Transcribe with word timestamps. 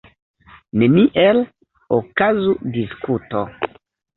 Neniel 0.83 1.43
okazu 1.99 2.57
diskuto. 2.79 3.47